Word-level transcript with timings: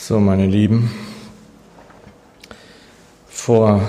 So, 0.00 0.20
meine 0.20 0.46
Lieben, 0.46 0.90
vor 3.28 3.82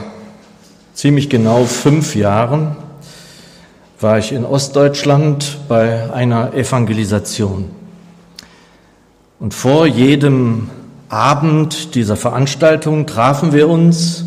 ziemlich 0.94 1.30
genau 1.30 1.64
fünf 1.66 2.16
Jahren 2.16 2.76
war 4.02 4.18
ich 4.18 4.32
in 4.32 4.44
Ostdeutschland 4.44 5.60
bei 5.70 6.12
einer 6.12 6.54
Evangelisation. 6.56 7.70
Und 9.40 9.54
vor 9.54 9.86
jedem 9.86 10.72
Abend 11.10 11.94
dieser 11.94 12.18
Veranstaltung 12.18 13.06
trafen 13.06 13.54
wir 13.54 13.70
uns 13.70 14.26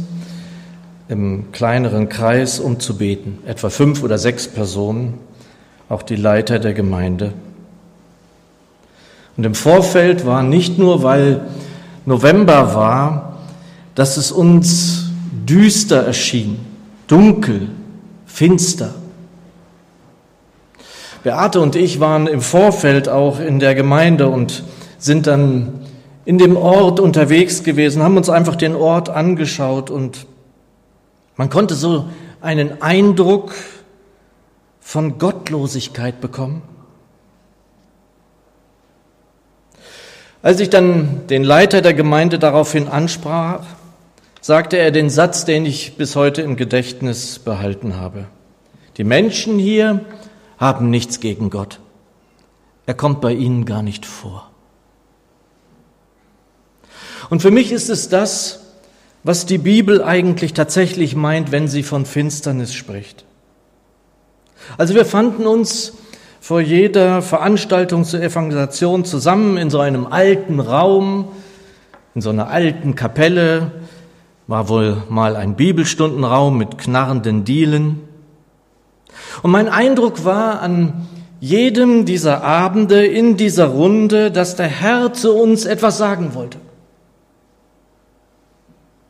im 1.09 1.51
kleineren 1.51 2.09
Kreis, 2.09 2.61
um 2.61 2.79
zu 2.79 2.97
beten, 2.97 3.41
etwa 3.45 3.71
fünf 3.71 4.05
oder 4.05 4.19
sechs 4.19 4.47
Personen, 4.47 5.19
auch 5.89 6.03
die 6.03 6.17
Leiter 6.17 6.61
der 6.61 6.75
Gemeinde. 6.75 7.35
Und 9.37 9.45
im 9.45 9.57
Vorfeld 9.57 10.25
war 10.25 10.43
nicht 10.43 10.79
nur, 10.79 11.03
weil 11.03 11.41
November 12.05 12.75
war, 12.75 13.39
dass 13.95 14.17
es 14.17 14.33
uns 14.33 15.11
düster 15.49 16.05
erschien, 16.05 16.59
dunkel, 17.07 17.69
finster. 18.27 18.95
Beate 21.23 21.61
und 21.61 21.77
ich 21.77 22.01
waren 22.01 22.27
im 22.27 22.41
Vorfeld 22.41 23.09
auch 23.09 23.39
in 23.39 23.61
der 23.61 23.75
Gemeinde 23.75 24.29
und 24.29 24.65
sind 24.99 25.27
dann 25.27 25.81
in 26.25 26.39
dem 26.39 26.57
Ort 26.57 27.01
unterwegs 27.01 27.63
gewesen, 27.63 28.03
haben 28.03 28.17
uns 28.17 28.29
einfach 28.29 28.57
den 28.57 28.75
Ort 28.75 29.09
angeschaut 29.09 29.91
und 29.91 30.27
man 31.37 31.51
konnte 31.51 31.75
so 31.75 32.09
einen 32.41 32.83
Eindruck 32.83 33.55
von 34.81 35.19
Gottlosigkeit 35.19 36.21
bekommen. 36.21 36.63
Als 40.43 40.59
ich 40.59 40.71
dann 40.71 41.27
den 41.29 41.45
Leiter 41.45 41.83
der 41.83 41.95
Gemeinde 41.95 42.41
daraufhin 42.41 42.89
ansprach, 42.89 43.65
sagte 44.41 44.77
er 44.77 44.91
den 44.91 45.09
Satz, 45.09 45.45
den 45.45 45.65
ich 45.65 45.97
bis 45.97 46.17
heute 46.17 46.43
im 46.43 46.57
Gedächtnis 46.57 47.39
behalten 47.39 47.97
habe. 47.97 48.27
Die 48.97 49.05
Menschen 49.05 49.59
hier 49.59 50.05
haben 50.59 50.91
nichts 50.91 51.21
gegen 51.21 51.49
Gott. 51.49 51.79
Er 52.87 52.95
kommt 52.95 53.21
bei 53.21 53.33
ihnen 53.33 53.65
gar 53.65 53.83
nicht 53.83 54.05
vor. 54.05 54.51
Und 57.31 57.41
für 57.41 57.53
mich 57.53 57.71
ist 57.71 57.89
es 57.89 58.09
das, 58.09 58.61
was 59.23 59.47
die 59.47 59.59
Bibel 59.59 60.03
eigentlich 60.03 60.55
tatsächlich 60.55 61.15
meint, 61.15 61.53
wenn 61.53 61.69
sie 61.69 61.85
von 61.85 62.05
Finsternis 62.05 62.75
spricht. 62.75 63.25
Also 64.77 64.95
wir 64.95 65.07
fanden 65.07 65.47
uns 65.47 65.93
vor 66.43 66.61
jeder 66.61 67.23
Veranstaltung 67.23 68.03
zur 68.05 68.21
Evangelisation 68.21 69.05
zusammen 69.05 69.57
in 69.57 69.71
so 69.71 69.79
einem 69.79 70.09
alten 70.09 70.59
Raum, 70.59 71.29
in 72.17 72.21
so 72.21 72.31
einer 72.31 72.49
alten 72.49 72.97
Kapelle, 72.97 73.71
war 74.49 74.69
wohl 74.69 75.05
mal 75.09 75.37
ein 75.37 75.55
Bibelstundenraum 75.55 76.59
mit 76.59 76.79
knarrenden 76.79 77.45
Dielen. 77.45 78.01
Und 79.45 79.53
mein 79.53 79.69
Eindruck 79.69 80.25
war 80.25 80.61
an 80.61 81.07
jedem 81.39 82.07
dieser 82.07 82.43
Abende 82.43 83.07
in 83.07 83.37
dieser 83.37 83.67
Runde, 83.67 84.33
dass 84.33 84.57
der 84.57 84.67
Herr 84.67 85.13
zu 85.13 85.35
uns 85.35 85.65
etwas 85.65 85.97
sagen 85.97 86.35
wollte. 86.35 86.59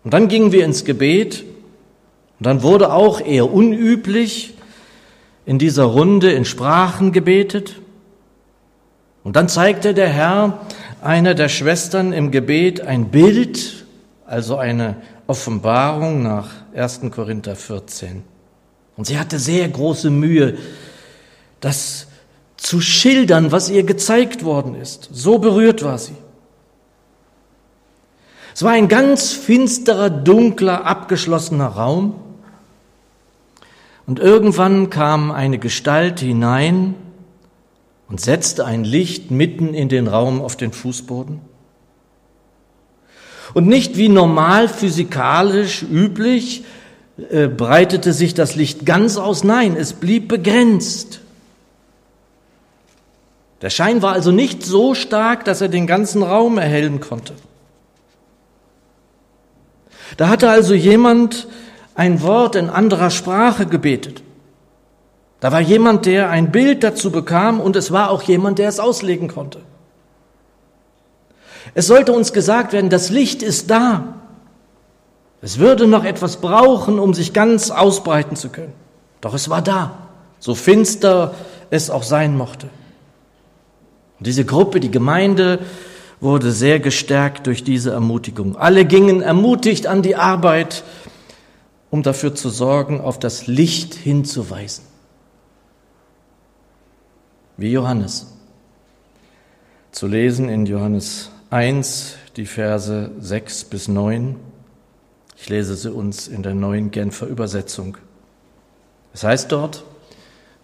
Und 0.04 0.12
dann 0.12 0.28
gingen 0.28 0.52
wir 0.52 0.66
ins 0.66 0.84
Gebet 0.84 1.44
und 2.38 2.46
dann 2.46 2.62
wurde 2.62 2.92
auch 2.92 3.22
eher 3.22 3.50
unüblich 3.50 4.52
in 5.44 5.58
dieser 5.58 5.84
Runde 5.84 6.32
in 6.32 6.44
Sprachen 6.44 7.12
gebetet. 7.12 7.80
Und 9.24 9.36
dann 9.36 9.48
zeigte 9.48 9.94
der 9.94 10.08
Herr 10.08 10.60
einer 11.00 11.34
der 11.34 11.48
Schwestern 11.48 12.12
im 12.12 12.30
Gebet 12.30 12.80
ein 12.80 13.10
Bild, 13.10 13.86
also 14.26 14.56
eine 14.56 14.96
Offenbarung 15.26 16.22
nach 16.22 16.48
1. 16.74 17.02
Korinther 17.10 17.56
14. 17.56 18.22
Und 18.96 19.06
sie 19.06 19.18
hatte 19.18 19.38
sehr 19.38 19.68
große 19.68 20.10
Mühe, 20.10 20.58
das 21.60 22.08
zu 22.56 22.80
schildern, 22.80 23.50
was 23.50 23.70
ihr 23.70 23.82
gezeigt 23.82 24.44
worden 24.44 24.74
ist. 24.74 25.08
So 25.12 25.38
berührt 25.38 25.82
war 25.82 25.98
sie. 25.98 26.14
Es 28.54 28.62
war 28.62 28.72
ein 28.72 28.88
ganz 28.88 29.32
finsterer, 29.32 30.10
dunkler, 30.10 30.84
abgeschlossener 30.84 31.66
Raum. 31.66 32.14
Und 34.06 34.18
irgendwann 34.18 34.90
kam 34.90 35.30
eine 35.30 35.58
Gestalt 35.58 36.20
hinein 36.20 36.94
und 38.08 38.20
setzte 38.20 38.64
ein 38.64 38.84
Licht 38.84 39.30
mitten 39.30 39.74
in 39.74 39.88
den 39.88 40.08
Raum 40.08 40.40
auf 40.40 40.56
den 40.56 40.72
Fußboden. 40.72 41.40
Und 43.54 43.66
nicht 43.66 43.96
wie 43.96 44.08
normal 44.08 44.68
physikalisch 44.68 45.82
üblich 45.82 46.64
äh, 47.30 47.48
breitete 47.48 48.12
sich 48.12 48.34
das 48.34 48.54
Licht 48.54 48.86
ganz 48.86 49.18
aus, 49.18 49.44
nein, 49.44 49.76
es 49.76 49.92
blieb 49.92 50.28
begrenzt. 50.28 51.20
Der 53.60 53.70
Schein 53.70 54.02
war 54.02 54.12
also 54.12 54.32
nicht 54.32 54.64
so 54.64 54.94
stark, 54.94 55.44
dass 55.44 55.60
er 55.60 55.68
den 55.68 55.86
ganzen 55.86 56.22
Raum 56.22 56.58
erhellen 56.58 57.00
konnte. 57.00 57.34
Da 60.16 60.28
hatte 60.28 60.50
also 60.50 60.74
jemand 60.74 61.46
ein 61.94 62.22
Wort 62.22 62.56
in 62.56 62.70
anderer 62.70 63.10
Sprache 63.10 63.66
gebetet. 63.66 64.22
Da 65.40 65.50
war 65.52 65.60
jemand, 65.60 66.06
der 66.06 66.30
ein 66.30 66.52
Bild 66.52 66.84
dazu 66.84 67.10
bekam 67.10 67.60
und 67.60 67.74
es 67.76 67.90
war 67.90 68.10
auch 68.10 68.22
jemand, 68.22 68.58
der 68.58 68.68
es 68.68 68.78
auslegen 68.78 69.28
konnte. 69.28 69.60
Es 71.74 71.86
sollte 71.86 72.12
uns 72.12 72.32
gesagt 72.32 72.72
werden, 72.72 72.90
das 72.90 73.10
Licht 73.10 73.42
ist 73.42 73.70
da. 73.70 74.14
Es 75.40 75.58
würde 75.58 75.86
noch 75.86 76.04
etwas 76.04 76.36
brauchen, 76.36 76.98
um 76.98 77.14
sich 77.14 77.32
ganz 77.32 77.70
ausbreiten 77.70 78.36
zu 78.36 78.50
können. 78.50 78.72
Doch 79.20 79.34
es 79.34 79.48
war 79.48 79.62
da, 79.62 79.98
so 80.38 80.54
finster 80.54 81.34
es 81.70 81.90
auch 81.90 82.02
sein 82.02 82.36
mochte. 82.36 82.68
Und 84.18 84.26
diese 84.26 84.44
Gruppe, 84.44 84.78
die 84.78 84.90
Gemeinde, 84.90 85.58
wurde 86.20 86.52
sehr 86.52 86.78
gestärkt 86.78 87.48
durch 87.48 87.64
diese 87.64 87.90
Ermutigung. 87.90 88.56
Alle 88.56 88.84
gingen 88.84 89.22
ermutigt 89.22 89.88
an 89.88 90.02
die 90.02 90.14
Arbeit, 90.14 90.84
um 91.92 92.02
dafür 92.02 92.34
zu 92.34 92.48
sorgen, 92.48 93.02
auf 93.02 93.18
das 93.18 93.46
Licht 93.46 93.92
hinzuweisen. 93.92 94.82
Wie 97.58 97.70
Johannes. 97.70 98.32
Zu 99.90 100.06
lesen 100.06 100.48
in 100.48 100.64
Johannes 100.64 101.30
1, 101.50 102.14
die 102.36 102.46
Verse 102.46 103.10
6 103.20 103.64
bis 103.64 103.88
9. 103.88 104.36
Ich 105.36 105.50
lese 105.50 105.74
sie 105.76 105.92
uns 105.92 106.28
in 106.28 106.42
der 106.42 106.54
neuen 106.54 106.92
Genfer 106.92 107.26
Übersetzung. 107.26 107.98
Es 109.12 109.22
heißt 109.22 109.52
dort, 109.52 109.84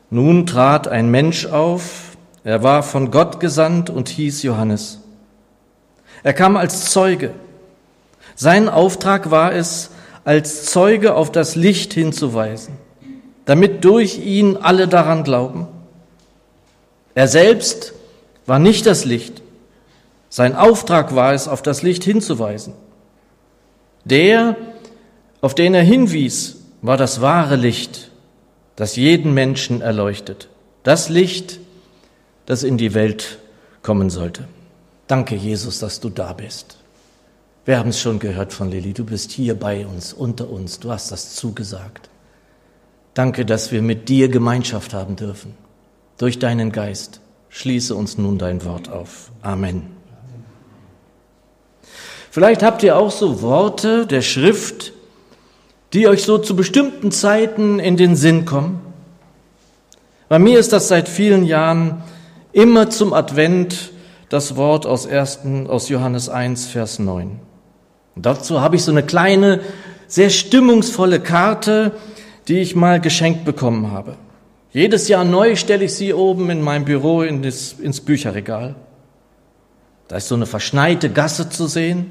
nun 0.08 0.46
trat 0.46 0.88
ein 0.88 1.10
Mensch 1.10 1.44
auf, 1.44 2.16
er 2.42 2.62
war 2.62 2.82
von 2.82 3.10
Gott 3.10 3.38
gesandt 3.38 3.90
und 3.90 4.08
hieß 4.08 4.44
Johannes. 4.44 5.00
Er 6.22 6.32
kam 6.32 6.56
als 6.56 6.90
Zeuge. 6.90 7.34
Sein 8.34 8.70
Auftrag 8.70 9.30
war 9.30 9.52
es, 9.52 9.90
als 10.28 10.66
Zeuge 10.66 11.14
auf 11.14 11.32
das 11.32 11.56
Licht 11.56 11.94
hinzuweisen, 11.94 12.74
damit 13.46 13.82
durch 13.82 14.18
ihn 14.18 14.58
alle 14.58 14.86
daran 14.86 15.24
glauben. 15.24 15.66
Er 17.14 17.28
selbst 17.28 17.94
war 18.44 18.58
nicht 18.58 18.84
das 18.84 19.06
Licht. 19.06 19.40
Sein 20.28 20.54
Auftrag 20.54 21.14
war 21.14 21.32
es, 21.32 21.48
auf 21.48 21.62
das 21.62 21.80
Licht 21.80 22.04
hinzuweisen. 22.04 22.74
Der, 24.04 24.56
auf 25.40 25.54
den 25.54 25.72
er 25.72 25.82
hinwies, 25.82 26.56
war 26.82 26.98
das 26.98 27.22
wahre 27.22 27.56
Licht, 27.56 28.10
das 28.76 28.96
jeden 28.96 29.32
Menschen 29.32 29.80
erleuchtet. 29.80 30.50
Das 30.82 31.08
Licht, 31.08 31.58
das 32.44 32.64
in 32.64 32.76
die 32.76 32.92
Welt 32.92 33.38
kommen 33.80 34.10
sollte. 34.10 34.46
Danke, 35.06 35.36
Jesus, 35.36 35.78
dass 35.78 36.00
du 36.00 36.10
da 36.10 36.34
bist. 36.34 36.77
Wir 37.68 37.78
haben 37.78 37.90
es 37.90 38.00
schon 38.00 38.18
gehört 38.18 38.54
von 38.54 38.70
Lilly. 38.70 38.94
Du 38.94 39.04
bist 39.04 39.30
hier 39.30 39.54
bei 39.54 39.86
uns, 39.86 40.14
unter 40.14 40.48
uns. 40.48 40.80
Du 40.80 40.90
hast 40.90 41.12
das 41.12 41.34
zugesagt. 41.34 42.08
Danke, 43.12 43.44
dass 43.44 43.72
wir 43.72 43.82
mit 43.82 44.08
dir 44.08 44.30
Gemeinschaft 44.30 44.94
haben 44.94 45.16
dürfen. 45.16 45.54
Durch 46.16 46.38
deinen 46.38 46.72
Geist. 46.72 47.20
Schließe 47.50 47.94
uns 47.94 48.16
nun 48.16 48.38
dein 48.38 48.64
Wort 48.64 48.88
auf. 48.88 49.32
Amen. 49.42 49.82
Vielleicht 52.30 52.62
habt 52.62 52.82
ihr 52.82 52.96
auch 52.96 53.10
so 53.10 53.42
Worte 53.42 54.06
der 54.06 54.22
Schrift, 54.22 54.94
die 55.92 56.08
euch 56.08 56.22
so 56.22 56.38
zu 56.38 56.56
bestimmten 56.56 57.10
Zeiten 57.10 57.80
in 57.80 57.98
den 57.98 58.16
Sinn 58.16 58.46
kommen. 58.46 58.80
Bei 60.30 60.38
mir 60.38 60.58
ist 60.58 60.72
das 60.72 60.88
seit 60.88 61.06
vielen 61.06 61.44
Jahren 61.44 62.02
immer 62.52 62.88
zum 62.88 63.12
Advent 63.12 63.92
das 64.30 64.56
Wort 64.56 64.86
aus, 64.86 65.04
ersten, 65.04 65.66
aus 65.66 65.90
Johannes 65.90 66.30
1, 66.30 66.64
Vers 66.64 66.98
9. 66.98 67.40
Und 68.18 68.26
dazu 68.26 68.60
habe 68.60 68.74
ich 68.74 68.82
so 68.82 68.90
eine 68.90 69.04
kleine, 69.04 69.60
sehr 70.08 70.30
stimmungsvolle 70.30 71.20
Karte, 71.20 71.92
die 72.48 72.58
ich 72.58 72.74
mal 72.74 73.00
geschenkt 73.00 73.44
bekommen 73.44 73.92
habe. 73.92 74.16
Jedes 74.72 75.06
Jahr 75.06 75.22
neu 75.22 75.54
stelle 75.54 75.84
ich 75.84 75.94
sie 75.94 76.12
oben 76.12 76.50
in 76.50 76.60
meinem 76.60 76.84
Büro 76.84 77.22
in 77.22 77.42
das, 77.42 77.74
ins 77.74 78.00
Bücherregal. 78.00 78.74
Da 80.08 80.16
ist 80.16 80.26
so 80.26 80.34
eine 80.34 80.46
verschneite 80.46 81.10
Gasse 81.10 81.48
zu 81.48 81.68
sehen, 81.68 82.10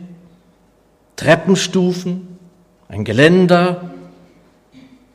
Treppenstufen, 1.18 2.38
ein 2.88 3.04
Geländer, 3.04 3.92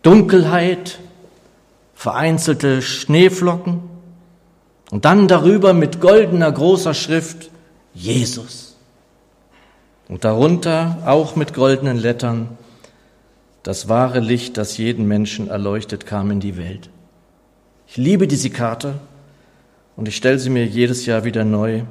Dunkelheit, 0.02 0.98
vereinzelte 1.94 2.82
Schneeflocken 2.82 3.80
und 4.90 5.06
dann 5.06 5.26
darüber 5.26 5.72
mit 5.72 6.02
goldener 6.02 6.52
großer 6.52 6.92
Schrift 6.92 7.48
Jesus. 7.94 8.61
Und 10.12 10.24
darunter 10.24 10.98
auch 11.06 11.36
mit 11.36 11.54
goldenen 11.54 11.96
Lettern 11.96 12.58
das 13.62 13.88
wahre 13.88 14.20
Licht, 14.20 14.58
das 14.58 14.76
jeden 14.76 15.08
Menschen 15.08 15.48
erleuchtet, 15.48 16.04
kam 16.04 16.30
in 16.30 16.38
die 16.38 16.58
Welt. 16.58 16.90
Ich 17.86 17.96
liebe 17.96 18.28
diese 18.28 18.50
Karte 18.50 18.96
und 19.96 20.06
ich 20.06 20.14
stelle 20.14 20.38
sie 20.38 20.50
mir 20.50 20.66
jedes 20.66 21.06
Jahr 21.06 21.24
wieder 21.24 21.46
neu 21.46 21.84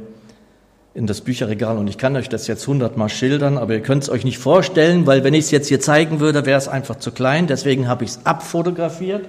in 0.93 1.07
das 1.07 1.21
Bücherregal 1.21 1.79
und 1.79 1.87
ich 1.87 1.97
kann 1.97 2.15
euch 2.15 2.29
das 2.29 2.45
jetzt 2.45 2.67
hundertmal 2.67 3.09
schildern, 3.09 3.57
aber 3.57 3.73
ihr 3.73 3.81
könnt 3.81 4.03
es 4.03 4.09
euch 4.11 4.23
nicht 4.23 4.37
vorstellen, 4.37 5.07
weil 5.07 5.23
wenn 5.23 5.33
ich 5.33 5.45
es 5.45 5.51
jetzt 5.51 5.69
hier 5.69 5.79
zeigen 5.79 6.19
würde, 6.19 6.45
wäre 6.45 6.59
es 6.59 6.67
einfach 6.67 6.97
zu 6.97 7.11
klein. 7.11 7.47
Deswegen 7.47 7.87
habe 7.87 8.03
ich 8.03 8.11
es 8.11 8.23
abfotografiert 8.23 9.25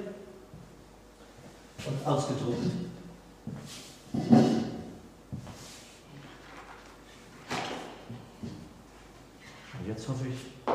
und 1.87 2.06
ausgedruckt. 2.06 2.59
Jetzt 9.93 10.09
hoffe 10.09 10.25
ich, 10.27 10.73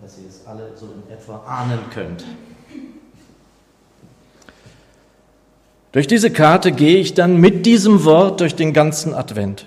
dass 0.00 0.18
ihr 0.18 0.28
es 0.28 0.46
alle 0.46 0.72
so 0.76 0.86
in 0.86 1.12
etwa 1.12 1.42
ahnen 1.46 1.78
könnt. 1.94 2.24
Durch 5.92 6.06
diese 6.06 6.30
Karte 6.30 6.72
gehe 6.72 6.98
ich 6.98 7.14
dann 7.14 7.36
mit 7.36 7.66
diesem 7.66 8.04
Wort 8.04 8.40
durch 8.40 8.54
den 8.56 8.72
ganzen 8.72 9.14
Advent. 9.14 9.66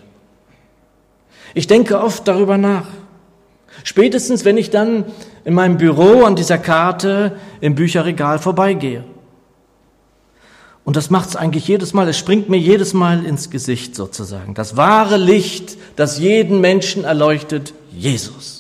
Ich 1.54 1.68
denke 1.68 2.02
oft 2.02 2.28
darüber 2.28 2.58
nach. 2.58 2.88
Spätestens, 3.84 4.44
wenn 4.44 4.58
ich 4.58 4.72
dann 4.72 5.06
in 5.46 5.54
meinem 5.54 5.78
Büro 5.78 6.24
an 6.24 6.36
dieser 6.36 6.58
Karte 6.58 7.38
im 7.62 7.76
Bücherregal 7.76 8.40
vorbeigehe. 8.40 9.06
Und 10.84 10.96
das 10.98 11.10
macht 11.10 11.30
es 11.30 11.36
eigentlich 11.36 11.68
jedes 11.68 11.94
Mal, 11.94 12.08
es 12.10 12.18
springt 12.18 12.50
mir 12.50 12.58
jedes 12.58 12.94
Mal 12.94 13.26
ins 13.26 13.50
Gesicht 13.50 13.96
sozusagen. 13.96 14.54
Das 14.54 14.76
wahre 14.76 15.18
Licht, 15.18 15.78
das 15.96 16.20
jeden 16.20 16.62
Menschen 16.62 17.04
erleuchtet, 17.04 17.74
Jesus. 17.92 18.55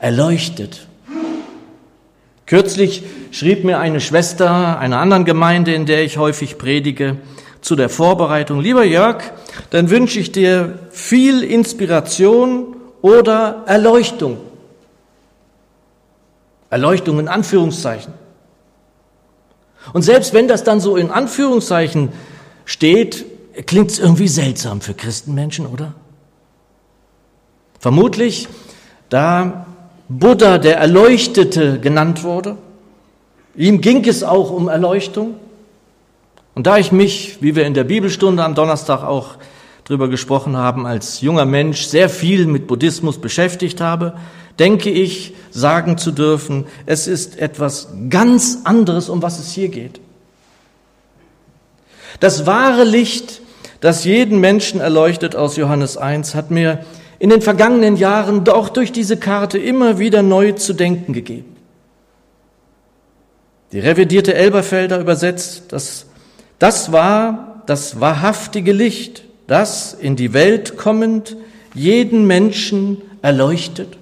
Erleuchtet. 0.00 0.86
Kürzlich 2.46 3.04
schrieb 3.30 3.64
mir 3.64 3.78
eine 3.78 4.00
Schwester 4.00 4.78
einer 4.78 4.98
anderen 4.98 5.24
Gemeinde, 5.24 5.72
in 5.72 5.86
der 5.86 6.02
ich 6.02 6.18
häufig 6.18 6.58
predige, 6.58 7.18
zu 7.60 7.76
der 7.76 7.88
Vorbereitung, 7.88 8.60
lieber 8.60 8.84
Jörg, 8.84 9.22
dann 9.68 9.90
wünsche 9.90 10.18
ich 10.18 10.32
dir 10.32 10.78
viel 10.90 11.44
Inspiration 11.44 12.76
oder 13.02 13.64
Erleuchtung. 13.66 14.38
Erleuchtung 16.70 17.18
in 17.18 17.28
Anführungszeichen. 17.28 18.14
Und 19.92 20.02
selbst 20.02 20.32
wenn 20.32 20.48
das 20.48 20.64
dann 20.64 20.80
so 20.80 20.96
in 20.96 21.10
Anführungszeichen 21.10 22.10
steht, 22.64 23.26
klingt 23.66 23.90
es 23.90 23.98
irgendwie 23.98 24.28
seltsam 24.28 24.80
für 24.80 24.94
Christenmenschen, 24.94 25.66
oder? 25.66 25.94
Vermutlich, 27.78 28.48
da 29.08 29.66
Buddha 30.10 30.58
der 30.58 30.76
Erleuchtete 30.78 31.78
genannt 31.78 32.24
wurde, 32.24 32.56
ihm 33.54 33.80
ging 33.80 34.04
es 34.08 34.24
auch 34.24 34.50
um 34.50 34.68
Erleuchtung, 34.68 35.36
und 36.56 36.66
da 36.66 36.78
ich 36.78 36.90
mich, 36.90 37.38
wie 37.40 37.54
wir 37.54 37.64
in 37.64 37.74
der 37.74 37.84
Bibelstunde 37.84 38.42
am 38.42 38.56
Donnerstag 38.56 39.04
auch 39.04 39.36
drüber 39.84 40.08
gesprochen 40.08 40.56
haben, 40.56 40.84
als 40.84 41.20
junger 41.20 41.44
Mensch 41.44 41.82
sehr 41.82 42.08
viel 42.08 42.46
mit 42.46 42.66
Buddhismus 42.66 43.18
beschäftigt 43.18 43.80
habe, 43.80 44.14
denke 44.58 44.90
ich, 44.90 45.32
sagen 45.52 45.96
zu 45.96 46.10
dürfen, 46.10 46.66
es 46.86 47.06
ist 47.06 47.38
etwas 47.38 47.88
ganz 48.08 48.58
anderes, 48.64 49.08
um 49.08 49.22
was 49.22 49.38
es 49.38 49.52
hier 49.52 49.68
geht. 49.68 50.00
Das 52.18 52.46
wahre 52.46 52.82
Licht, 52.82 53.42
das 53.80 54.04
jeden 54.04 54.40
Menschen 54.40 54.80
erleuchtet 54.80 55.36
aus 55.36 55.56
Johannes 55.56 55.96
1, 55.96 56.34
hat 56.34 56.50
mir 56.50 56.84
in 57.20 57.30
den 57.30 57.42
vergangenen 57.42 57.96
Jahren 57.96 58.42
doch 58.42 58.70
durch 58.70 58.90
diese 58.90 59.16
Karte 59.16 59.58
immer 59.58 60.00
wieder 60.00 60.22
neu 60.22 60.52
zu 60.52 60.72
denken 60.72 61.12
gegeben. 61.12 61.54
Die 63.70 63.78
revidierte 63.78 64.34
Elberfelder 64.34 64.98
übersetzt 64.98 65.72
das 65.72 66.06
das 66.60 66.92
war 66.92 67.62
das 67.66 68.00
wahrhaftige 68.00 68.72
Licht, 68.72 69.24
das 69.46 69.94
in 69.94 70.14
die 70.14 70.34
Welt 70.34 70.76
kommend 70.76 71.36
jeden 71.74 72.26
Menschen 72.26 73.00
erleuchtet. 73.22 73.96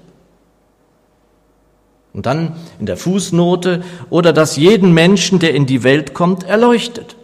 Und 2.12 2.26
dann 2.26 2.56
in 2.81 2.87
der 2.87 2.97
Fußnote, 2.97 3.85
oder 4.11 4.32
das 4.32 4.56
jeden 4.56 4.93
Menschen, 4.93 5.38
der 5.38 5.55
in 5.55 5.67
die 5.67 5.85
Welt 5.85 6.15
kommt, 6.15 6.43
erleuchtet. 6.43 7.15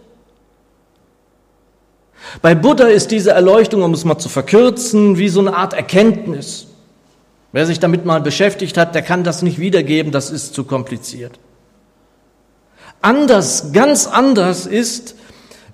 Bei 2.41 2.55
Buddha 2.55 2.87
ist 2.87 3.11
diese 3.11 3.31
Erleuchtung, 3.31 3.83
um 3.83 3.93
es 3.93 4.05
mal 4.05 4.17
zu 4.17 4.29
verkürzen, 4.29 5.17
wie 5.17 5.29
so 5.29 5.39
eine 5.39 5.55
Art 5.55 5.73
Erkenntnis. 5.73 6.67
Wer 7.51 7.65
sich 7.65 7.79
damit 7.79 8.05
mal 8.05 8.21
beschäftigt 8.21 8.77
hat, 8.77 8.95
der 8.95 9.01
kann 9.01 9.23
das 9.23 9.41
nicht 9.41 9.59
wiedergeben, 9.59 10.11
das 10.11 10.29
ist 10.29 10.53
zu 10.53 10.65
kompliziert. 10.65 11.39
Anders, 13.01 13.71
ganz 13.71 14.07
anders 14.07 14.65
ist, 14.65 15.15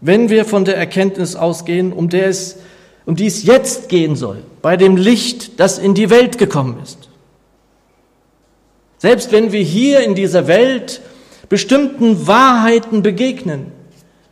wenn 0.01 0.29
wir 0.29 0.45
von 0.45 0.65
der 0.65 0.77
Erkenntnis 0.77 1.35
ausgehen, 1.35 1.93
um, 1.93 2.09
der 2.09 2.27
es, 2.27 2.57
um 3.05 3.15
die 3.15 3.27
es 3.27 3.43
jetzt 3.43 3.89
gehen 3.89 4.15
soll, 4.15 4.43
bei 4.61 4.77
dem 4.77 4.97
Licht, 4.97 5.59
das 5.59 5.79
in 5.79 5.93
die 5.93 6.09
Welt 6.09 6.37
gekommen 6.37 6.77
ist. 6.83 7.09
Selbst 8.97 9.31
wenn 9.31 9.51
wir 9.51 9.61
hier 9.61 10.01
in 10.01 10.13
dieser 10.13 10.47
Welt 10.47 11.01
bestimmten 11.49 12.27
Wahrheiten 12.27 13.01
begegnen, 13.01 13.71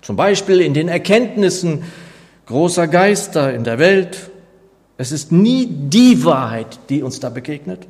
zum 0.02 0.16
Beispiel 0.16 0.62
in 0.62 0.74
den 0.74 0.88
Erkenntnissen 0.88 1.84
großer 2.50 2.88
Geister 2.88 3.54
in 3.54 3.64
der 3.64 3.78
Welt, 3.78 4.32
es 4.98 5.12
ist 5.12 5.32
nie 5.32 5.68
die 5.68 6.26
Wahrheit, 6.26 6.80
die 6.90 7.04
uns 7.04 7.20
da 7.20 7.30
begegnet. 7.30 7.88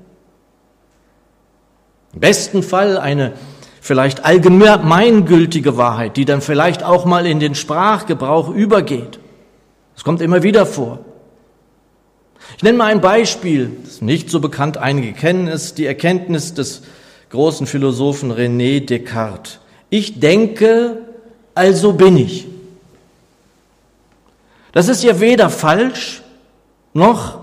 Im 2.14 2.20
besten 2.20 2.62
Fall 2.62 2.98
eine 2.98 3.34
vielleicht 3.80 4.26
allgemeingültige 4.26 5.78
Wahrheit, 5.78 6.18
die 6.18 6.26
dann 6.26 6.42
vielleicht 6.42 6.84
auch 6.84 7.06
mal 7.06 7.26
in 7.26 7.40
den 7.40 7.56
Sprachgebrauch 7.56 8.50
übergeht. 8.50 9.20
Das 9.96 10.04
kommt 10.04 10.22
immer 10.22 10.44
wieder 10.44 10.66
vor. 10.66 11.00
Ich 12.58 12.64
nenne 12.64 12.78
mal 12.78 12.92
ein 12.92 13.02
Beispiel, 13.02 13.72
das 13.84 13.94
ist 13.94 14.02
nicht 14.02 14.30
so 14.30 14.42
bekannt, 14.42 14.78
einige 14.78 15.14
kennen 15.14 15.48
es, 15.48 15.74
die 15.74 15.86
Erkenntnis 15.86 16.54
des 16.54 16.82
großen 17.30 17.66
Philosophen 17.66 18.34
René 18.34 18.86
Descartes. 18.86 19.60
Ich 19.90 20.20
denke, 20.20 20.98
also 21.56 21.94
bin 21.94 22.18
ich. 22.18 22.59
Das 24.72 24.88
ist 24.88 25.04
ja 25.04 25.20
weder 25.20 25.50
falsch 25.50 26.22
noch 26.94 27.40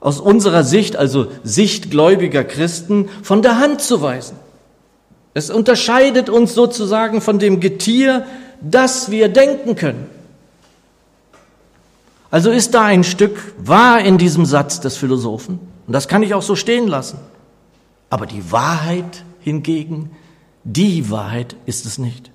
aus 0.00 0.20
unserer 0.20 0.62
Sicht, 0.64 0.96
also 0.96 1.28
sichtgläubiger 1.42 2.44
Christen, 2.44 3.08
von 3.22 3.42
der 3.42 3.58
Hand 3.58 3.80
zu 3.80 4.00
weisen. 4.00 4.36
Es 5.34 5.50
unterscheidet 5.50 6.28
uns 6.28 6.54
sozusagen 6.54 7.20
von 7.20 7.38
dem 7.38 7.60
Getier, 7.60 8.26
das 8.60 9.10
wir 9.10 9.28
denken 9.28 9.76
können. 9.76 10.06
Also 12.30 12.50
ist 12.50 12.74
da 12.74 12.84
ein 12.84 13.04
Stück 13.04 13.54
wahr 13.58 14.00
in 14.00 14.18
diesem 14.18 14.44
Satz 14.44 14.80
des 14.80 14.96
Philosophen. 14.96 15.60
Und 15.86 15.92
das 15.92 16.08
kann 16.08 16.22
ich 16.22 16.34
auch 16.34 16.42
so 16.42 16.56
stehen 16.56 16.86
lassen. 16.86 17.18
Aber 18.10 18.26
die 18.26 18.52
Wahrheit 18.52 19.24
hingegen, 19.40 20.10
die 20.64 21.10
Wahrheit 21.10 21.56
ist 21.66 21.86
es 21.86 21.98
nicht. 21.98 22.30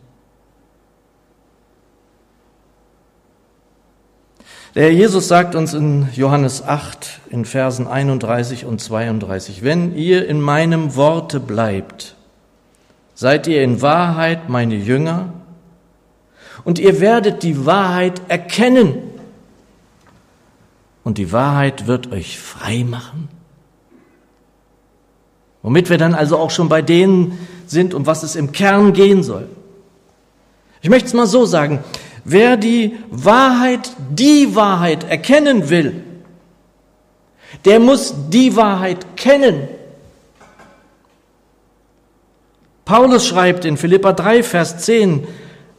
Der 4.76 4.86
Herr 4.86 4.92
Jesus 4.92 5.28
sagt 5.28 5.54
uns 5.54 5.76
in 5.76 6.10
Johannes 6.16 6.64
8 6.64 7.20
in 7.30 7.46
Versen 7.46 7.86
31 7.86 8.66
und 8.66 8.82
32, 8.82 9.64
wenn 9.64 9.96
ihr 9.96 10.28
in 10.28 10.42
meinem 10.42 10.96
Worte 10.96 11.40
bleibt, 11.40 12.16
seid 13.14 13.46
ihr 13.46 13.62
in 13.62 13.84
Wahrheit 13.84 14.50
meine 14.50 14.74
Jünger 14.74 15.32
und 16.64 16.80
ihr 16.80 17.00
werdet 17.00 17.44
die 17.44 17.68
Wahrheit 17.68 18.20
erkennen 18.30 18.96
und 21.04 21.20
die 21.20 21.32
Wahrheit 21.32 21.86
wird 21.86 22.12
euch 22.12 22.40
frei 22.40 22.84
machen. 22.84 23.30
Womit 25.62 25.92
wir 25.92 26.00
dann 26.00 26.16
also 26.16 26.40
auch 26.40 26.50
schon 26.50 26.68
bei 26.68 26.82
denen 26.82 27.38
sind, 27.68 27.94
um 27.94 28.08
was 28.08 28.24
es 28.24 28.36
im 28.36 28.52
Kern 28.52 28.94
gehen 28.94 29.22
soll. 29.22 29.50
Ich 30.82 30.90
möchte 30.90 31.06
es 31.06 31.14
mal 31.14 31.28
so 31.28 31.46
sagen, 31.46 31.84
wer 32.24 32.58
die 32.58 32.98
Wahrheit, 33.10 33.92
die 34.10 34.56
Wahrheit 34.56 35.10
erkennen 35.10 35.70
will, 35.70 36.04
der 37.66 37.80
muss 37.80 38.14
die 38.30 38.56
Wahrheit 38.56 39.16
kennen 39.16 39.68
Paulus 42.86 43.26
schreibt 43.28 43.64
in 43.66 43.78
Philippa 43.78 44.12
3, 44.14 44.44
Vers 44.44 44.80
10, 44.80 45.26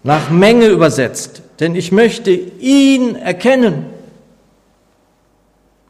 nach 0.02 0.30
Menge 0.30 0.66
übersetzt, 0.66 1.42
denn 1.60 1.74
ich 1.74 1.92
möchte 1.92 2.30
ihn 2.30 3.16
erkennen. 3.16 3.86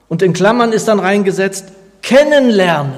Und 0.08 0.22
in 0.22 0.32
Klammern 0.32 0.72
ist 0.72 0.88
dann 0.88 1.00
reingesetzt, 1.00 1.72
kennenlernen. 2.02 2.94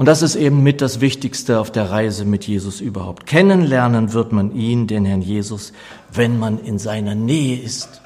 Und 0.00 0.06
das 0.06 0.22
ist 0.22 0.34
eben 0.34 0.62
mit 0.62 0.80
das 0.80 1.02
Wichtigste 1.02 1.60
auf 1.60 1.70
der 1.70 1.90
Reise 1.90 2.24
mit 2.24 2.46
Jesus 2.46 2.80
überhaupt. 2.80 3.26
Kennenlernen 3.26 4.14
wird 4.14 4.32
man 4.32 4.54
ihn, 4.54 4.86
den 4.86 5.04
Herrn 5.04 5.20
Jesus, 5.20 5.74
wenn 6.10 6.38
man 6.38 6.58
in 6.58 6.78
seiner 6.78 7.14
Nähe 7.14 7.62
ist. 7.62 8.00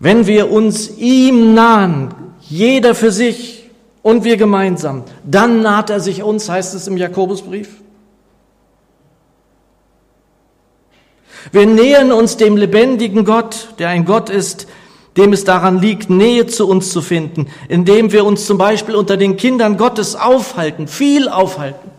Wenn 0.00 0.26
wir 0.26 0.50
uns 0.50 0.98
ihm 0.98 1.54
nahen, 1.54 2.12
jeder 2.40 2.96
für 2.96 3.12
sich 3.12 3.70
und 4.02 4.24
wir 4.24 4.36
gemeinsam, 4.36 5.04
dann 5.22 5.62
naht 5.62 5.88
er 5.88 6.00
sich 6.00 6.24
uns, 6.24 6.48
heißt 6.48 6.74
es 6.74 6.88
im 6.88 6.96
Jakobusbrief. 6.96 7.68
Wir 11.52 11.66
nähern 11.66 12.10
uns 12.10 12.36
dem 12.36 12.56
lebendigen 12.56 13.24
Gott, 13.24 13.74
der 13.78 13.90
ein 13.90 14.04
Gott 14.04 14.28
ist, 14.28 14.66
dem 15.18 15.32
es 15.32 15.44
daran 15.44 15.80
liegt, 15.80 16.08
Nähe 16.08 16.46
zu 16.46 16.68
uns 16.68 16.92
zu 16.92 17.02
finden, 17.02 17.48
indem 17.68 18.12
wir 18.12 18.24
uns 18.24 18.46
zum 18.46 18.56
Beispiel 18.56 18.94
unter 18.94 19.16
den 19.16 19.36
Kindern 19.36 19.76
Gottes 19.76 20.14
aufhalten, 20.14 20.86
viel 20.86 21.28
aufhalten. 21.28 21.90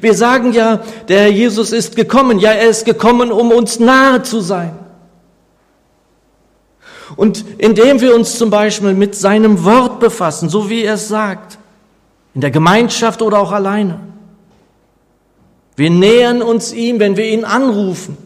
Wir 0.00 0.14
sagen 0.14 0.52
ja, 0.52 0.82
der 1.08 1.20
Herr 1.20 1.28
Jesus 1.28 1.70
ist 1.72 1.96
gekommen, 1.96 2.38
ja, 2.38 2.52
er 2.52 2.70
ist 2.70 2.86
gekommen, 2.86 3.30
um 3.30 3.52
uns 3.52 3.78
nahe 3.78 4.22
zu 4.22 4.40
sein. 4.40 4.78
Und 7.14 7.44
indem 7.58 8.00
wir 8.00 8.14
uns 8.14 8.38
zum 8.38 8.48
Beispiel 8.48 8.94
mit 8.94 9.14
seinem 9.14 9.64
Wort 9.64 10.00
befassen, 10.00 10.48
so 10.48 10.70
wie 10.70 10.82
er 10.82 10.94
es 10.94 11.08
sagt, 11.08 11.58
in 12.34 12.40
der 12.40 12.50
Gemeinschaft 12.50 13.20
oder 13.20 13.38
auch 13.38 13.52
alleine. 13.52 14.00
Wir 15.76 15.90
nähern 15.90 16.40
uns 16.40 16.72
ihm, 16.72 16.98
wenn 17.00 17.18
wir 17.18 17.26
ihn 17.26 17.44
anrufen. 17.44 18.16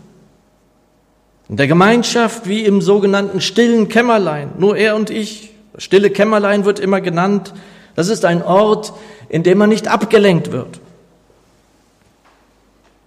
In 1.49 1.57
der 1.57 1.67
Gemeinschaft 1.67 2.49
wie 2.49 2.65
im 2.65 2.81
sogenannten 2.81 3.41
stillen 3.41 3.89
Kämmerlein, 3.89 4.51
nur 4.59 4.77
er 4.77 4.97
und 4.97 5.11
ich. 5.11 5.51
Das 5.73 5.85
stille 5.85 6.11
Kämmerlein 6.11 6.65
wird 6.65 6.81
immer 6.81 7.01
genannt. 7.01 7.53
Das 7.95 8.09
ist 8.09 8.25
ein 8.25 8.43
Ort, 8.43 8.93
in 9.29 9.43
dem 9.43 9.59
man 9.59 9.69
nicht 9.69 9.89
abgelenkt 9.89 10.53
wird. 10.53 10.81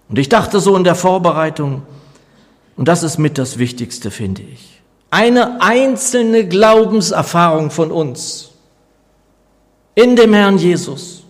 Und 0.08 0.18
ich 0.18 0.28
dachte 0.28 0.60
so 0.60 0.76
in 0.76 0.84
der 0.84 0.94
Vorbereitung, 0.94 1.82
und 2.76 2.88
das 2.88 3.02
ist 3.02 3.18
mit 3.18 3.36
das 3.36 3.58
Wichtigste, 3.58 4.10
finde 4.10 4.42
ich. 4.42 4.80
Eine 5.10 5.60
einzelne 5.60 6.46
Glaubenserfahrung 6.46 7.70
von 7.70 7.90
uns 7.90 8.50
in 10.00 10.16
dem 10.16 10.32
Herrn 10.32 10.56
Jesus 10.56 11.24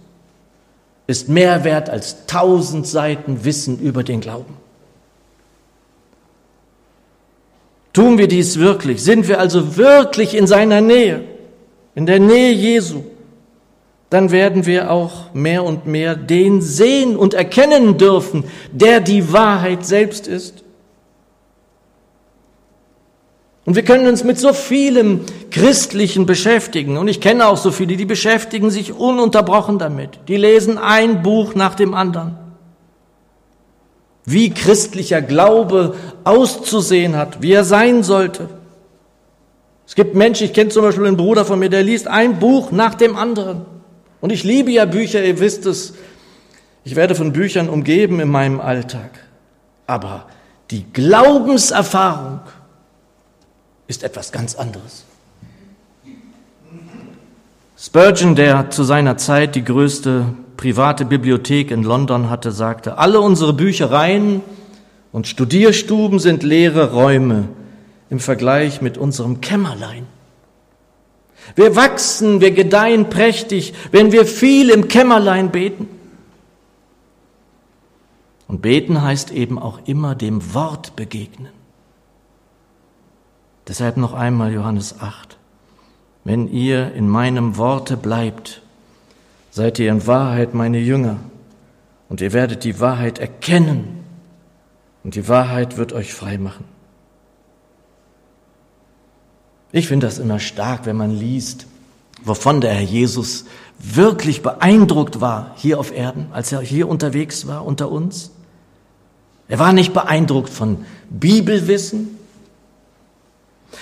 ist 1.07 1.29
mehr 1.29 1.65
wert 1.65 1.91
als 1.91 2.27
tausend 2.27 2.87
Seiten 2.87 3.45
Wissen 3.45 3.81
über 3.81 4.05
den 4.05 4.21
Glauben. 4.21 4.60
Tun 7.93 8.19
wir 8.19 8.29
dies 8.29 8.59
wirklich? 8.59 9.03
Sind 9.03 9.27
wir 9.29 9.41
also 9.41 9.77
wirklich 9.77 10.37
in 10.37 10.47
seiner 10.47 10.81
Nähe, 10.81 11.25
in 11.95 12.07
der 12.07 12.21
Nähe 12.21 12.53
Jesu? 12.53 13.03
Dann 14.11 14.31
werden 14.33 14.67
wir 14.67 14.91
auch 14.91 15.33
mehr 15.35 15.65
und 15.65 15.87
mehr 15.87 16.17
den 16.17 16.63
sehen 16.63 17.17
und 17.17 17.35
erkennen 17.35 17.97
dürfen, 17.97 18.45
der 18.73 19.01
die 19.01 19.33
Wahrheit 19.33 19.87
selbst 19.87 20.27
ist. 20.27 20.65
Und 23.67 23.77
wir 23.77 23.85
können 23.85 24.09
uns 24.09 24.25
mit 24.25 24.39
so 24.39 24.53
vielem 24.53 25.21
Christlichen 25.51 26.27
beschäftigen. 26.27 26.97
Und 26.97 27.07
ich 27.07 27.21
kenne 27.21 27.47
auch 27.47 27.57
so 27.57 27.71
viele, 27.71 27.97
die 27.97 28.05
beschäftigen 28.05 28.71
sich 28.71 28.93
ununterbrochen 28.93 29.79
damit. 29.79 30.19
Die 30.27 30.37
lesen 30.37 30.77
ein 30.79 31.23
Buch 31.23 31.55
nach 31.55 31.77
dem 31.77 31.95
anderen 31.95 32.50
wie 34.25 34.51
christlicher 34.51 35.23
Glaube 35.23 35.95
auszusehen 36.25 37.17
hat, 37.17 37.43
wie 37.43 37.53
er 37.53 37.65
sein 37.65 38.03
sollte. 38.03 38.49
Es 39.87 39.95
gibt 39.95 40.15
Menschen, 40.15 40.45
ich 40.45 40.53
kenne 40.53 40.71
zum 40.71 40.83
Beispiel 40.83 41.07
einen 41.07 41.17
Bruder 41.17 41.45
von 41.45 41.59
mir, 41.59 41.69
der 41.69 41.83
liest 41.83 42.07
ein 42.07 42.39
Buch 42.39 42.71
nach 42.71 42.95
dem 42.95 43.17
anderen. 43.17 43.65
Und 44.21 44.31
ich 44.31 44.45
liebe 44.45 44.71
ja 44.71 44.85
Bücher, 44.85 45.25
ihr 45.25 45.41
wisst 45.41 45.67
es. 45.67 45.95
Ich 46.85 46.95
werde 46.95 47.15
von 47.15 47.33
Büchern 47.33 47.69
umgeben 47.69 48.21
in 48.21 48.29
meinem 48.29 48.61
Alltag. 48.61 49.11
Aber 49.87 50.27
die 50.71 50.85
Glaubenserfahrung 50.93 52.41
ist 53.89 54.05
etwas 54.05 54.31
ganz 54.31 54.55
anderes. 54.55 55.05
Spurgeon, 57.77 58.37
der 58.37 58.71
zu 58.71 58.85
seiner 58.85 59.17
Zeit 59.17 59.55
die 59.55 59.65
größte 59.65 60.27
private 60.61 61.07
Bibliothek 61.07 61.71
in 61.71 61.85
London 61.85 62.29
hatte, 62.29 62.53
sagte, 62.53 62.99
alle 62.99 63.23
unsere 63.23 63.55
Büchereien 63.55 64.43
und 65.11 65.27
Studierstuben 65.27 66.19
sind 66.19 66.43
leere 66.43 66.93
Räume 66.93 67.49
im 68.11 68.21
Vergleich 68.21 68.83
mit 68.83 68.99
unserem 68.99 69.41
Kämmerlein. 69.41 70.07
Wir 71.57 71.77
wachsen, 71.77 72.43
wir 72.43 72.51
gedeihen 72.51 73.09
prächtig, 73.09 73.73
wenn 73.91 74.13
wir 74.13 74.27
viel 74.27 74.69
im 74.69 74.87
Kämmerlein 74.87 75.51
beten. 75.51 75.89
Und 78.47 78.61
beten 78.61 79.01
heißt 79.01 79.31
eben 79.31 79.59
auch 79.59 79.79
immer 79.87 80.15
dem 80.15 80.53
Wort 80.53 80.95
begegnen. 80.95 81.53
Deshalb 83.67 83.97
noch 83.97 84.13
einmal 84.13 84.53
Johannes 84.53 85.01
8. 85.01 85.39
Wenn 86.25 86.49
ihr 86.49 86.93
in 86.93 87.09
meinem 87.09 87.57
Worte 87.57 87.97
bleibt, 87.97 88.61
seid 89.51 89.79
ihr 89.79 89.91
in 89.91 90.07
Wahrheit 90.07 90.55
meine 90.55 90.79
Jünger 90.79 91.19
und 92.09 92.21
ihr 92.21 92.33
werdet 92.33 92.65
die 92.65 92.81
Wahrheit 92.81 93.19
erkennen 93.19 94.05
und 95.05 95.15
die 95.15 95.29
Wahrheit 95.29 95.77
wird 95.77 95.93
euch 95.93 96.15
frei 96.15 96.39
machen. 96.39 96.65
Ich 99.73 99.87
finde 99.89 100.07
das 100.07 100.19
immer 100.19 100.41
stark, 100.41 100.87
wenn 100.87 100.97
man 100.97 101.11
liest, 101.11 101.67
wovon 102.23 102.61
der 102.61 102.73
Herr 102.73 102.83
Jesus 102.83 103.45
wirklich 103.79 104.43
beeindruckt 104.43 105.21
war 105.21 105.53
hier 105.57 105.79
auf 105.79 105.93
Erden, 105.93 106.27
als 106.33 106.53
er 106.53 106.61
hier 106.61 106.89
unterwegs 106.89 107.47
war 107.47 107.65
unter 107.65 107.91
uns. 107.91 108.31
Er 109.49 109.59
war 109.59 109.73
nicht 109.73 109.93
beeindruckt 109.93 110.51
von 110.51 110.85
Bibelwissen, 111.09 112.19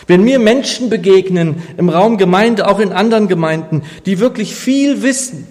wenn 0.06 0.22
mir 0.22 0.38
Menschen 0.38 0.90
begegnen 0.90 1.62
im 1.76 1.88
Raum 1.88 2.18
Gemeinde, 2.18 2.68
auch 2.68 2.78
in 2.78 2.92
anderen 2.92 3.28
Gemeinden, 3.28 3.82
die 4.06 4.20
wirklich 4.20 4.54
viel 4.54 5.02
wissen, 5.02 5.46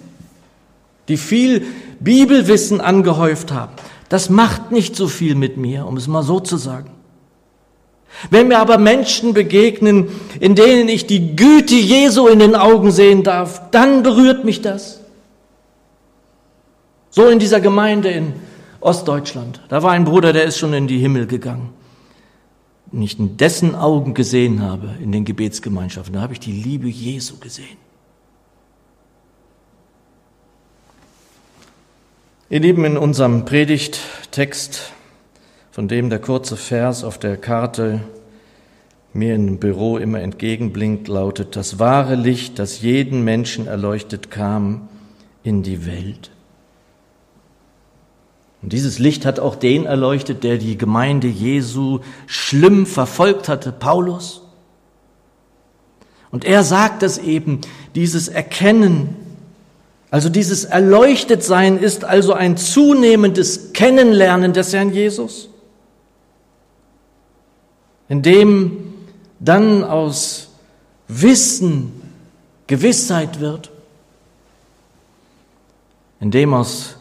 die 1.08 1.16
viel 1.16 1.66
Bibelwissen 2.00 2.80
angehäuft 2.80 3.52
haben, 3.52 3.72
das 4.08 4.30
macht 4.30 4.70
nicht 4.72 4.96
so 4.96 5.08
viel 5.08 5.34
mit 5.34 5.56
mir, 5.56 5.86
um 5.86 5.96
es 5.96 6.06
mal 6.06 6.22
so 6.22 6.40
zu 6.40 6.56
sagen. 6.56 6.90
Wenn 8.30 8.48
mir 8.48 8.58
aber 8.58 8.78
Menschen 8.78 9.34
begegnen, 9.34 10.08
in 10.40 10.54
denen 10.54 10.88
ich 10.88 11.06
die 11.06 11.36
Güte 11.36 11.74
Jesu 11.74 12.26
in 12.26 12.38
den 12.38 12.56
Augen 12.56 12.90
sehen 12.90 13.22
darf, 13.22 13.70
dann 13.70 14.02
berührt 14.02 14.44
mich 14.44 14.62
das. 14.62 15.00
So 17.10 17.28
in 17.28 17.38
dieser 17.38 17.60
Gemeinde 17.60 18.08
in 18.10 18.32
Ostdeutschland. 18.80 19.60
Da 19.68 19.82
war 19.82 19.92
ein 19.92 20.04
Bruder, 20.04 20.32
der 20.32 20.44
ist 20.44 20.58
schon 20.58 20.72
in 20.72 20.88
die 20.88 20.98
Himmel 20.98 21.26
gegangen 21.26 21.70
nicht 22.92 23.18
in 23.18 23.36
dessen 23.36 23.74
Augen 23.74 24.14
gesehen 24.14 24.62
habe 24.62 24.94
in 25.02 25.12
den 25.12 25.24
Gebetsgemeinschaften, 25.24 26.14
da 26.14 26.22
habe 26.22 26.32
ich 26.32 26.40
die 26.40 26.52
Liebe 26.52 26.88
Jesu 26.88 27.38
gesehen. 27.38 27.76
Ihr 32.50 32.60
Lieben, 32.60 32.86
in 32.86 32.96
unserem 32.96 33.44
Predigttext, 33.44 34.92
von 35.70 35.86
dem 35.86 36.08
der 36.08 36.18
kurze 36.18 36.56
Vers 36.56 37.04
auf 37.04 37.18
der 37.18 37.36
Karte 37.36 38.00
mir 39.12 39.34
im 39.34 39.58
Büro 39.58 39.98
immer 39.98 40.22
entgegenblinkt, 40.22 41.08
lautet, 41.08 41.56
das 41.56 41.78
wahre 41.78 42.14
Licht, 42.14 42.58
das 42.58 42.80
jeden 42.80 43.22
Menschen 43.22 43.66
erleuchtet, 43.66 44.30
kam 44.30 44.88
in 45.42 45.62
die 45.62 45.84
Welt. 45.84 46.30
Und 48.62 48.72
dieses 48.72 48.98
Licht 48.98 49.26
hat 49.26 49.40
auch 49.40 49.54
den 49.54 49.84
erleuchtet, 49.84 50.42
der 50.42 50.56
die 50.56 50.78
Gemeinde 50.78 51.28
Jesu 51.28 52.00
schlimm 52.26 52.86
verfolgt 52.86 53.50
hatte, 53.50 53.72
Paulus. 53.72 54.40
Und 56.30 56.46
er 56.46 56.64
sagt 56.64 57.02
es 57.02 57.18
eben, 57.18 57.60
dieses 57.94 58.28
Erkennen, 58.28 59.27
also 60.10 60.28
dieses 60.30 60.64
Erleuchtetsein 60.64 61.78
ist 61.78 62.04
also 62.04 62.32
ein 62.32 62.56
zunehmendes 62.56 63.72
Kennenlernen 63.72 64.52
des 64.52 64.72
Herrn 64.72 64.92
Jesus, 64.92 65.50
in 68.08 68.22
dem 68.22 68.94
dann 69.38 69.84
aus 69.84 70.48
Wissen 71.08 71.92
Gewissheit 72.66 73.40
wird, 73.40 73.70
in 76.20 76.30
dem 76.30 76.54
aus 76.54 76.96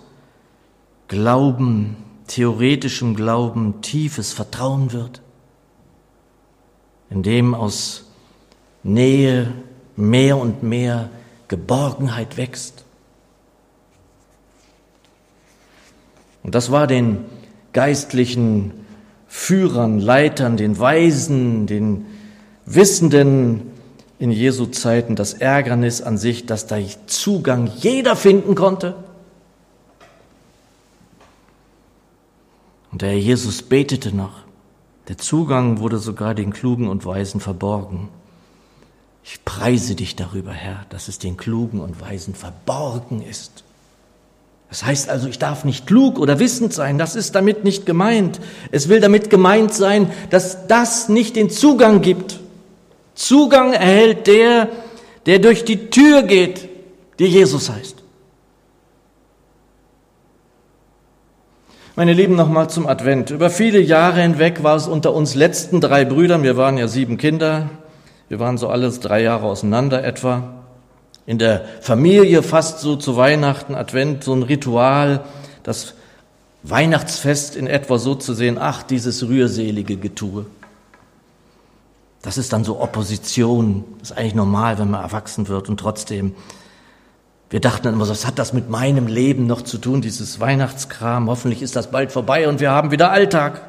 Glauben, 1.08 1.96
theoretischem 2.28 3.16
Glauben, 3.16 3.82
tiefes 3.82 4.34
Vertrauen 4.34 4.92
wird, 4.92 5.22
in 7.10 7.24
dem 7.24 7.56
aus 7.56 8.04
Nähe 8.84 9.54
mehr 9.96 10.38
und 10.38 10.64
mehr 10.64 11.10
Geborgenheit 11.48 12.36
wächst. 12.36 12.84
Und 16.48 16.56
das 16.56 16.72
war 16.72 16.88
den 16.88 17.26
geistlichen 17.74 18.72
Führern, 19.28 20.00
Leitern, 20.00 20.56
den 20.56 20.80
Weisen, 20.80 21.68
den 21.68 22.06
Wissenden 22.66 23.64
in 24.18 24.32
Jesu 24.32 24.68
Zeiten 24.68 25.18
das 25.18 25.34
Ärgernis 25.34 26.02
an 26.02 26.18
sich, 26.18 26.46
dass 26.46 26.66
da 26.66 26.78
Zugang 27.06 27.70
jeder 27.76 28.16
finden 28.16 28.56
konnte. 28.56 28.96
Und 32.94 33.02
der 33.02 33.10
Herr 33.10 33.18
Jesus 33.18 33.62
betete 33.62 34.16
noch. 34.16 34.46
Der 35.10 35.18
Zugang 35.18 35.82
wurde 35.82 35.98
sogar 35.98 36.34
den 36.34 36.54
Klugen 36.54 36.88
und 36.88 37.06
Weisen 37.06 37.42
verborgen. 37.42 38.08
Ich 39.22 39.44
preise 39.44 39.96
dich 39.96 40.16
darüber, 40.16 40.54
Herr, 40.54 40.86
dass 40.88 41.10
es 41.10 41.20
den 41.20 41.36
Klugen 41.36 41.82
und 41.82 42.00
Weisen 42.00 42.36
verborgen 42.36 43.22
ist. 43.22 43.66
Das 44.70 44.84
heißt 44.84 45.10
also, 45.10 45.28
ich 45.28 45.40
darf 45.40 45.64
nicht 45.64 45.88
klug 45.88 46.20
oder 46.20 46.40
wissend 46.40 46.74
sein, 46.74 46.98
das 46.98 47.16
ist 47.16 47.36
damit 47.36 47.64
nicht 47.64 47.86
gemeint. 47.86 48.40
Es 48.72 48.90
will 48.90 49.00
damit 49.00 49.30
gemeint 49.30 49.74
sein, 49.74 50.12
dass 50.30 50.68
das 50.68 51.08
nicht 51.08 51.36
den 51.36 51.50
Zugang 51.50 52.02
gibt. 52.02 52.40
Zugang 53.16 53.74
erhält 53.74 54.28
der, 54.28 54.70
der 55.26 55.40
durch 55.40 55.64
die 55.64 55.90
Tür 55.90 56.24
geht, 56.24 56.68
die 57.20 57.26
Jesus 57.26 57.70
heißt. 57.70 58.04
Meine 61.96 62.14
Lieben, 62.14 62.36
nochmal 62.36 62.70
zum 62.70 62.86
Advent. 62.86 63.32
Über 63.32 63.50
viele 63.50 63.80
Jahre 63.80 64.22
hinweg 64.22 64.62
war 64.62 64.76
es 64.76 64.88
unter 64.88 65.16
uns 65.16 65.34
letzten 65.34 65.82
drei 65.82 66.06
Brüdern, 66.06 66.44
wir 66.44 66.56
waren 66.56 66.78
ja 66.78 66.88
sieben 66.88 67.18
Kinder, 67.18 67.72
wir 68.30 68.40
waren 68.40 68.60
so 68.60 68.68
alles 68.68 69.00
drei 69.00 69.24
Jahre 69.24 69.48
auseinander 69.48 70.04
etwa, 70.04 70.44
in 71.28 71.38
der 71.38 71.66
Familie 71.82 72.42
fast 72.42 72.80
so 72.80 72.96
zu 72.96 73.18
Weihnachten, 73.18 73.76
Advent, 73.76 74.24
so 74.24 74.34
ein 74.34 74.44
Ritual, 74.44 75.26
das 75.62 75.94
Weihnachtsfest 76.64 77.58
in 77.58 77.68
etwa 77.68 78.00
so 78.00 78.16
zu 78.16 78.34
sehen, 78.34 78.58
ach, 78.60 78.82
dieses 78.82 79.28
rührselige 79.28 79.98
Getue. 79.98 80.46
Das 82.22 82.38
ist 82.38 82.54
dann 82.54 82.64
so 82.64 82.80
Opposition. 82.80 83.84
Das 84.00 84.12
ist 84.12 84.18
eigentlich 84.18 84.36
normal, 84.36 84.80
wenn 84.80 84.90
man 84.90 85.04
erwachsen 85.04 85.50
wird 85.50 85.70
und 85.70 85.80
trotzdem. 85.80 86.34
Wir 87.50 87.60
dachten 87.60 87.84
dann 87.84 87.94
immer 87.94 88.08
was 88.08 88.26
hat 88.26 88.40
das 88.40 88.54
mit 88.54 88.70
meinem 88.70 89.08
Leben 89.08 89.48
noch 89.48 89.62
zu 89.62 89.78
tun, 89.78 90.02
dieses 90.02 90.40
Weihnachtskram? 90.40 91.30
Hoffentlich 91.30 91.62
ist 91.62 91.76
das 91.76 91.92
bald 91.92 92.14
vorbei 92.14 92.48
und 92.48 92.62
wir 92.62 92.72
haben 92.72 92.92
wieder 92.92 93.12
Alltag. 93.12 93.62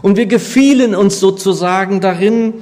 Und 0.00 0.16
wir 0.16 0.26
gefielen 0.26 0.94
uns 0.94 1.20
sozusagen 1.20 2.00
darin, 2.00 2.54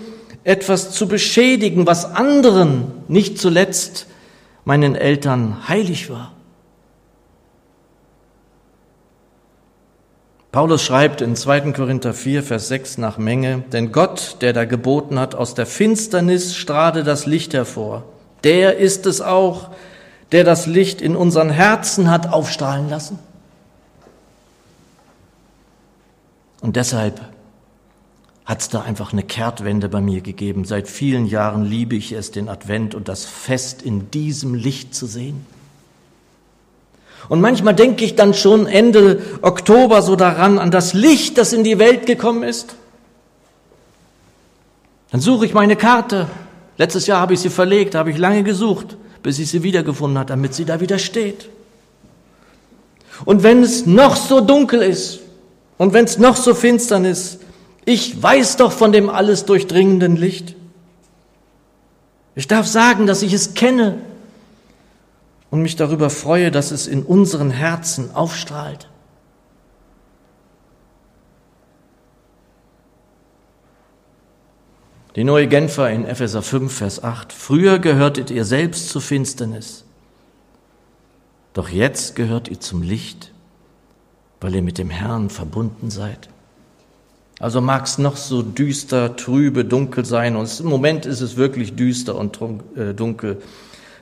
etwas 0.44 0.90
zu 0.90 1.06
beschädigen, 1.06 1.86
was 1.86 2.04
anderen, 2.04 2.92
nicht 3.08 3.38
zuletzt 3.38 4.06
meinen 4.64 4.94
Eltern, 4.94 5.68
heilig 5.68 6.10
war. 6.10 6.32
Paulus 10.52 10.82
schreibt 10.82 11.22
in 11.22 11.34
2. 11.34 11.72
Korinther 11.72 12.12
4, 12.12 12.42
Vers 12.42 12.68
6 12.68 12.98
nach 12.98 13.16
Menge, 13.16 13.64
denn 13.72 13.90
Gott, 13.90 14.36
der 14.42 14.52
da 14.52 14.66
geboten 14.66 15.18
hat, 15.18 15.34
aus 15.34 15.54
der 15.54 15.64
Finsternis 15.64 16.54
strahlte 16.54 17.04
das 17.04 17.24
Licht 17.24 17.54
hervor. 17.54 18.04
Der 18.44 18.76
ist 18.76 19.06
es 19.06 19.22
auch, 19.22 19.70
der 20.30 20.44
das 20.44 20.66
Licht 20.66 21.00
in 21.00 21.16
unseren 21.16 21.48
Herzen 21.48 22.10
hat 22.10 22.30
aufstrahlen 22.30 22.90
lassen. 22.90 23.18
Und 26.60 26.76
deshalb 26.76 27.20
hat 28.44 28.60
es 28.60 28.68
da 28.68 28.82
einfach 28.82 29.12
eine 29.12 29.22
Kehrtwende 29.22 29.88
bei 29.88 30.00
mir 30.00 30.20
gegeben. 30.20 30.64
Seit 30.64 30.88
vielen 30.88 31.26
Jahren 31.26 31.64
liebe 31.64 31.94
ich 31.94 32.12
es, 32.12 32.32
den 32.32 32.48
Advent 32.48 32.94
und 32.94 33.08
das 33.08 33.24
Fest 33.24 33.82
in 33.82 34.10
diesem 34.10 34.54
Licht 34.54 34.94
zu 34.94 35.06
sehen. 35.06 35.46
Und 37.28 37.40
manchmal 37.40 37.74
denke 37.74 38.04
ich 38.04 38.16
dann 38.16 38.34
schon 38.34 38.66
Ende 38.66 39.22
Oktober 39.42 40.02
so 40.02 40.16
daran, 40.16 40.58
an 40.58 40.72
das 40.72 40.92
Licht, 40.92 41.38
das 41.38 41.52
in 41.52 41.62
die 41.62 41.78
Welt 41.78 42.06
gekommen 42.06 42.42
ist. 42.42 42.74
Dann 45.12 45.20
suche 45.20 45.46
ich 45.46 45.54
meine 45.54 45.76
Karte. 45.76 46.26
Letztes 46.78 47.06
Jahr 47.06 47.20
habe 47.20 47.34
ich 47.34 47.40
sie 47.40 47.50
verlegt, 47.50 47.94
habe 47.94 48.10
ich 48.10 48.18
lange 48.18 48.42
gesucht, 48.42 48.96
bis 49.22 49.38
ich 49.38 49.50
sie 49.50 49.62
wiedergefunden 49.62 50.18
habe, 50.18 50.28
damit 50.28 50.54
sie 50.54 50.64
da 50.64 50.80
wieder 50.80 50.98
steht. 50.98 51.48
Und 53.24 53.44
wenn 53.44 53.62
es 53.62 53.86
noch 53.86 54.16
so 54.16 54.40
dunkel 54.40 54.82
ist 54.82 55.20
und 55.78 55.92
wenn 55.92 56.06
es 56.06 56.18
noch 56.18 56.34
so 56.34 56.54
finstern 56.54 57.04
ist, 57.04 57.38
ich 57.84 58.22
weiß 58.22 58.56
doch 58.56 58.72
von 58.72 58.92
dem 58.92 59.10
alles 59.10 59.44
durchdringenden 59.44 60.16
Licht. 60.16 60.54
Ich 62.34 62.48
darf 62.48 62.66
sagen, 62.66 63.06
dass 63.06 63.22
ich 63.22 63.32
es 63.32 63.54
kenne 63.54 63.98
und 65.50 65.62
mich 65.62 65.76
darüber 65.76 66.08
freue, 66.08 66.50
dass 66.50 66.70
es 66.70 66.86
in 66.86 67.02
unseren 67.02 67.50
Herzen 67.50 68.14
aufstrahlt. 68.14 68.88
Die 75.14 75.24
neue 75.24 75.46
Genfer 75.46 75.90
in 75.90 76.06
Epheser 76.06 76.40
5, 76.40 76.74
Vers 76.74 77.04
8. 77.04 77.34
Früher 77.34 77.78
gehörtet 77.78 78.30
ihr 78.30 78.46
selbst 78.46 78.88
zur 78.88 79.02
Finsternis, 79.02 79.84
doch 81.52 81.68
jetzt 81.68 82.16
gehört 82.16 82.48
ihr 82.48 82.60
zum 82.60 82.80
Licht, 82.80 83.30
weil 84.40 84.54
ihr 84.54 84.62
mit 84.62 84.78
dem 84.78 84.88
Herrn 84.88 85.28
verbunden 85.28 85.90
seid. 85.90 86.30
Also 87.42 87.60
mag 87.60 87.86
es 87.86 87.98
noch 87.98 88.16
so 88.16 88.40
düster, 88.40 89.16
trübe, 89.16 89.64
dunkel 89.64 90.04
sein, 90.04 90.36
und 90.36 90.60
im 90.60 90.66
Moment 90.66 91.06
ist 91.06 91.20
es 91.20 91.36
wirklich 91.36 91.74
düster 91.74 92.14
und 92.14 92.38
äh, 92.76 92.94
dunkel. 92.94 93.42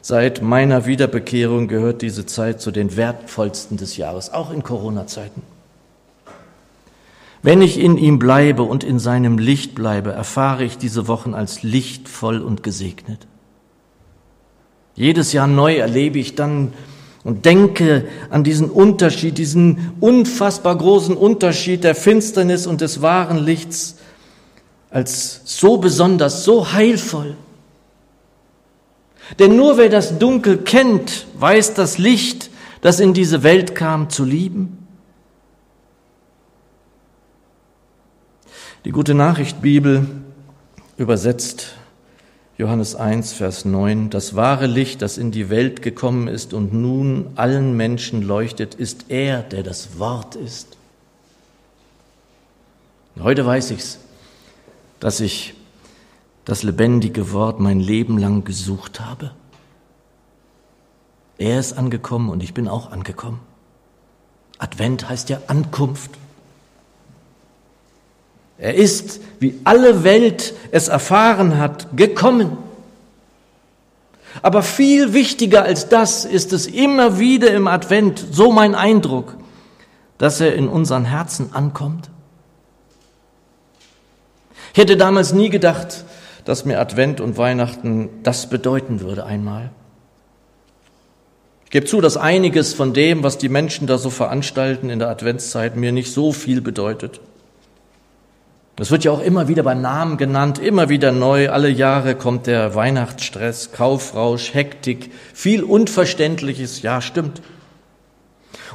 Seit 0.03 0.43
meiner 0.43 0.85
Wiederbekehrung 0.85 1.67
gehört 1.67 2.03
diese 2.03 2.27
Zeit 2.27 2.61
zu 2.61 2.71
den 2.71 2.99
wertvollsten 2.99 3.79
des 3.79 3.97
Jahres, 3.97 4.31
auch 4.31 4.53
in 4.53 4.63
Corona-Zeiten. 4.63 5.41
Wenn 7.41 7.63
ich 7.63 7.81
in 7.81 7.97
ihm 7.97 8.19
bleibe 8.19 8.63
und 8.63 8.85
in 8.85 8.99
seinem 8.99 9.39
Licht 9.39 9.75
bleibe, 9.75 10.13
erfahre 10.13 10.63
ich 10.65 10.77
diese 10.77 11.09
Wochen 11.09 11.33
als 11.33 11.63
lichtvoll 11.63 12.43
und 12.43 12.63
gesegnet. 12.63 13.27
Jedes 14.95 15.33
Jahr 15.33 15.47
neu 15.47 15.77
erlebe 15.77 16.19
ich 16.19 16.35
dann 16.35 16.75
und 17.23 17.45
denke 17.45 18.09
an 18.31 18.45
diesen 18.45 18.71
Unterschied, 18.71 19.39
diesen 19.39 19.93
unfassbar 20.01 20.77
großen 20.77 21.17
Unterschied 21.17 21.85
der 21.85 21.95
Finsternis 21.95 22.67
und 22.67 22.81
des 22.81 23.03
wahren 23.03 23.39
Lichts 23.39 23.97
als 24.91 25.43
so 25.45 25.77
besonders, 25.77 26.45
so 26.45 26.73
heilvoll. 26.73 27.37
Denn 29.39 29.55
nur 29.55 29.77
wer 29.77 29.89
das 29.89 30.19
Dunkel 30.19 30.59
kennt, 30.59 31.27
weiß 31.39 31.75
das 31.75 31.99
Licht, 31.99 32.51
das 32.81 32.99
in 32.99 33.15
diese 33.15 33.43
Welt 33.43 33.75
kam, 33.75 34.11
zu 34.11 34.25
lieben. 34.25 34.79
Die 38.85 38.91
gute 38.91 39.15
Nachricht 39.15 39.61
Bibel 39.61 40.07
übersetzt 40.97 41.75
Johannes 42.61 42.95
1, 42.95 43.33
Vers 43.33 43.65
9, 43.65 44.11
das 44.11 44.37
wahre 44.37 44.67
Licht, 44.67 45.01
das 45.01 45.17
in 45.17 45.31
die 45.31 45.49
Welt 45.49 45.81
gekommen 45.81 46.29
ist 46.29 46.53
und 46.53 46.75
nun 46.75 47.31
allen 47.37 47.75
Menschen 47.75 48.21
leuchtet, 48.21 48.75
ist 48.75 49.07
er, 49.09 49.41
der 49.43 49.63
das 49.63 49.99
Wort 49.99 50.35
ist. 50.35 50.77
Heute 53.19 53.47
weiß 53.47 53.71
ich's, 53.71 53.99
dass 54.99 55.21
ich 55.21 55.55
das 56.45 56.63
lebendige 56.63 57.33
Wort 57.33 57.61
mein 57.61 57.81
Leben 57.81 58.19
lang 58.19 58.45
gesucht 58.45 59.01
habe. 59.01 59.31
Er 61.39 61.59
ist 61.59 61.73
angekommen 61.73 62.29
und 62.29 62.43
ich 62.43 62.53
bin 62.53 62.69
auch 62.69 62.93
angekommen. 62.93 63.41
Advent 64.59 65.09
heißt 65.09 65.31
ja 65.31 65.41
Ankunft. 65.47 66.11
Er 68.61 68.75
ist, 68.75 69.21
wie 69.39 69.59
alle 69.65 70.05
Welt 70.05 70.53
es 70.71 70.89
erfahren 70.89 71.59
hat, 71.59 71.97
gekommen. 71.97 72.59
Aber 74.43 74.63
viel 74.63 75.15
wichtiger 75.15 75.63
als 75.63 75.89
das 75.89 76.25
ist 76.27 76.53
es 76.53 76.67
immer 76.67 77.19
wieder 77.19 77.51
im 77.53 77.67
Advent, 77.67 78.25
so 78.31 78.53
mein 78.53 78.75
Eindruck, 78.75 79.37
dass 80.19 80.41
er 80.41 80.55
in 80.55 80.69
unseren 80.69 81.07
Herzen 81.07 81.55
ankommt. 81.55 82.11
Ich 84.73 84.79
hätte 84.79 84.97
damals 84.97 85.33
nie 85.33 85.49
gedacht, 85.49 86.05
dass 86.45 86.65
mir 86.65 86.79
Advent 86.79 87.21
und 87.21 87.39
Weihnachten 87.39 88.11
das 88.23 88.49
bedeuten 88.49 89.01
würde 89.01 89.25
einmal. 89.25 89.71
Ich 91.65 91.71
gebe 91.71 91.87
zu, 91.87 92.01
dass 92.01 92.17
einiges 92.17 92.75
von 92.75 92.93
dem, 92.93 93.23
was 93.23 93.39
die 93.39 93.49
Menschen 93.49 93.87
da 93.87 93.97
so 93.97 94.11
veranstalten 94.11 94.91
in 94.91 94.99
der 94.99 95.09
Adventszeit, 95.09 95.77
mir 95.77 95.93
nicht 95.93 96.13
so 96.13 96.33
viel 96.33 96.61
bedeutet. 96.61 97.21
Das 98.77 98.91
wird 98.91 99.05
ja 99.05 99.11
auch 99.11 99.21
immer 99.21 99.47
wieder 99.49 99.63
beim 99.63 99.83
Namen 99.83 100.17
genannt, 100.17 100.59
immer 100.59 100.89
wieder 100.89 101.13
neu. 101.13 101.51
Alle 101.51 101.69
Jahre 101.69 102.15
kommt 102.15 102.47
der 102.47 102.75
Weihnachtsstress, 102.75 103.73
Kaufrausch, 103.73 104.55
Hektik, 104.55 105.11
viel 105.35 105.63
Unverständliches. 105.63 106.81
Ja, 106.81 107.03
stimmt. 107.03 107.43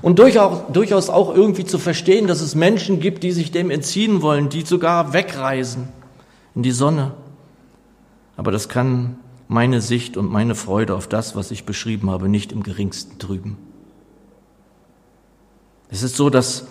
Und 0.01 0.19
durchaus 0.19 1.10
auch 1.10 1.34
irgendwie 1.34 1.65
zu 1.65 1.79
verstehen, 1.79 2.27
dass 2.27 2.41
es 2.41 2.53
Menschen 2.53 2.99
gibt, 2.99 3.23
die 3.23 3.31
sich 3.31 3.51
dem 3.51 3.71
entziehen 3.71 4.21
wollen, 4.21 4.49
die 4.49 4.62
sogar 4.62 5.13
wegreisen 5.13 5.88
in 6.53 6.62
die 6.62 6.71
Sonne. 6.71 7.13
Aber 8.38 8.51
das 8.51 8.69
kann 8.69 9.17
meine 9.47 9.81
Sicht 9.81 10.17
und 10.17 10.31
meine 10.31 10.53
Freude 10.53 10.93
auf 10.95 11.08
das, 11.08 11.36
was 11.36 11.49
ich 11.49 11.65
beschrieben 11.65 12.12
habe, 12.12 12.29
nicht 12.29 12.51
im 12.51 12.62
geringsten 12.62 13.17
trüben. 13.17 13.58
Es 15.89 16.03
ist 16.03 16.15
so, 16.15 16.29
dass 16.29 16.67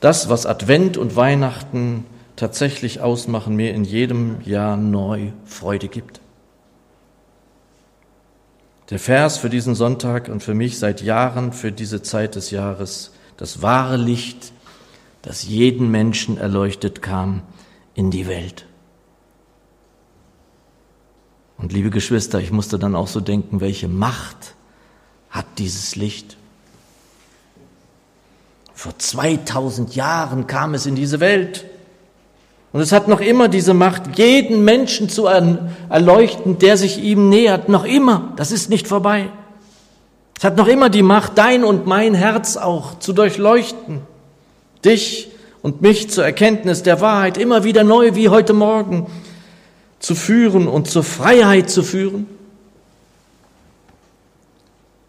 das, 0.00 0.28
was 0.28 0.44
Advent 0.44 0.98
und 0.98 1.16
Weihnachten 1.16 2.04
tatsächlich 2.36 3.00
ausmachen, 3.00 3.56
mir 3.56 3.74
in 3.74 3.84
jedem 3.84 4.40
Jahr 4.42 4.76
neu 4.76 5.32
Freude 5.44 5.88
gibt. 5.88 6.20
Der 8.90 8.98
Vers 8.98 9.38
für 9.38 9.50
diesen 9.50 9.74
Sonntag 9.74 10.28
und 10.28 10.42
für 10.42 10.54
mich 10.54 10.78
seit 10.78 11.02
Jahren 11.02 11.52
für 11.52 11.72
diese 11.72 12.02
Zeit 12.02 12.36
des 12.36 12.50
Jahres, 12.50 13.12
das 13.36 13.62
wahre 13.62 13.96
Licht, 13.96 14.52
das 15.22 15.48
jeden 15.48 15.90
Menschen 15.90 16.38
erleuchtet 16.38 17.02
kam 17.02 17.42
in 17.94 18.12
die 18.12 18.28
Welt. 18.28 18.66
Und 21.58 21.72
liebe 21.72 21.90
Geschwister, 21.90 22.38
ich 22.38 22.52
musste 22.52 22.78
dann 22.78 22.94
auch 22.94 23.08
so 23.08 23.20
denken, 23.20 23.60
welche 23.60 23.88
Macht 23.88 24.54
hat 25.30 25.46
dieses 25.58 25.96
Licht? 25.96 26.36
Vor 28.72 28.96
2000 28.96 29.96
Jahren 29.96 30.46
kam 30.46 30.74
es 30.74 30.86
in 30.86 30.94
diese 30.94 31.18
Welt. 31.18 31.64
Und 32.72 32.80
es 32.80 32.92
hat 32.92 33.08
noch 33.08 33.20
immer 33.20 33.48
diese 33.48 33.74
Macht, 33.74 34.18
jeden 34.18 34.64
Menschen 34.64 35.08
zu 35.08 35.26
erleuchten, 35.26 36.58
der 36.58 36.76
sich 36.76 37.02
ihm 37.02 37.28
nähert. 37.28 37.68
Noch 37.68 37.84
immer. 37.84 38.32
Das 38.36 38.52
ist 38.52 38.68
nicht 38.68 38.86
vorbei. 38.86 39.30
Es 40.36 40.44
hat 40.44 40.56
noch 40.56 40.66
immer 40.66 40.90
die 40.90 41.02
Macht, 41.02 41.38
dein 41.38 41.64
und 41.64 41.86
mein 41.86 42.14
Herz 42.14 42.56
auch 42.56 42.98
zu 42.98 43.12
durchleuchten. 43.12 44.00
Dich 44.84 45.30
und 45.62 45.80
mich 45.80 46.10
zur 46.10 46.24
Erkenntnis 46.24 46.82
der 46.82 47.00
Wahrheit 47.00 47.38
immer 47.38 47.64
wieder 47.64 47.82
neu 47.82 48.14
wie 48.14 48.28
heute 48.28 48.52
Morgen 48.52 49.06
zu 49.98 50.14
führen 50.14 50.68
und 50.68 50.88
zur 50.88 51.02
Freiheit 51.02 51.70
zu 51.70 51.82
führen. 51.82 52.26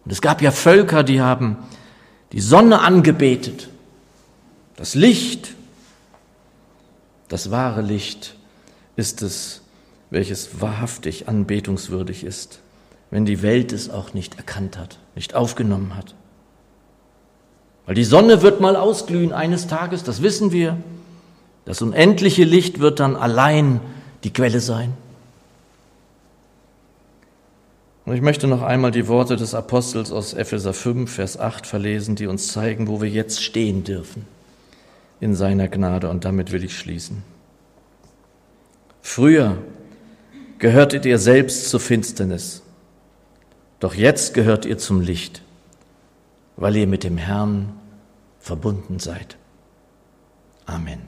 Und 0.04 0.12
es 0.12 0.22
gab 0.22 0.40
ja 0.40 0.50
Völker, 0.50 1.04
die 1.04 1.20
haben 1.20 1.58
die 2.32 2.40
Sonne 2.40 2.80
angebetet, 2.80 3.68
das 4.76 4.94
Licht, 4.94 5.54
das 7.28 7.50
wahre 7.50 7.82
Licht 7.82 8.34
ist 8.96 9.22
es, 9.22 9.62
welches 10.10 10.60
wahrhaftig 10.60 11.28
anbetungswürdig 11.28 12.24
ist, 12.24 12.60
wenn 13.10 13.24
die 13.24 13.42
Welt 13.42 13.72
es 13.72 13.90
auch 13.90 14.14
nicht 14.14 14.36
erkannt 14.36 14.78
hat, 14.78 14.98
nicht 15.14 15.34
aufgenommen 15.34 15.94
hat. 15.94 16.14
Weil 17.86 17.94
die 17.94 18.04
Sonne 18.04 18.42
wird 18.42 18.60
mal 18.60 18.76
ausglühen 18.76 19.32
eines 19.32 19.66
Tages, 19.66 20.04
das 20.04 20.22
wissen 20.22 20.52
wir. 20.52 20.76
Das 21.64 21.82
unendliche 21.82 22.44
Licht 22.44 22.80
wird 22.80 23.00
dann 23.00 23.16
allein 23.16 23.80
die 24.24 24.32
Quelle 24.32 24.60
sein. 24.60 24.94
Und 28.04 28.14
ich 28.14 28.22
möchte 28.22 28.46
noch 28.46 28.62
einmal 28.62 28.90
die 28.90 29.06
Worte 29.06 29.36
des 29.36 29.54
Apostels 29.54 30.12
aus 30.12 30.32
Epheser 30.32 30.72
5, 30.72 31.12
Vers 31.12 31.38
8 31.38 31.66
verlesen, 31.66 32.16
die 32.16 32.26
uns 32.26 32.48
zeigen, 32.48 32.88
wo 32.88 33.02
wir 33.02 33.08
jetzt 33.10 33.42
stehen 33.42 33.84
dürfen 33.84 34.26
in 35.20 35.34
seiner 35.34 35.68
Gnade. 35.68 36.08
Und 36.08 36.24
damit 36.24 36.52
will 36.52 36.64
ich 36.64 36.78
schließen. 36.78 37.22
Früher 39.00 39.58
gehörtet 40.58 41.06
ihr 41.06 41.18
selbst 41.18 41.70
zur 41.70 41.80
Finsternis, 41.80 42.62
doch 43.80 43.94
jetzt 43.94 44.34
gehört 44.34 44.64
ihr 44.66 44.76
zum 44.76 45.00
Licht, 45.00 45.42
weil 46.56 46.76
ihr 46.76 46.86
mit 46.86 47.04
dem 47.04 47.16
Herrn 47.16 47.72
verbunden 48.40 48.98
seid. 48.98 49.36
Amen. 50.66 51.07